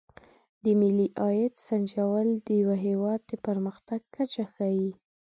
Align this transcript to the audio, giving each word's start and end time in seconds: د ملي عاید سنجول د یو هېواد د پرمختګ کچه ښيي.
د 0.63 0.65
ملي 0.81 1.07
عاید 1.21 1.53
سنجول 1.67 2.27
د 2.47 2.47
یو 2.61 2.71
هېواد 2.85 3.19
د 3.27 3.31
پرمختګ 3.45 3.99
کچه 4.15 4.43
ښيي. 4.53 4.91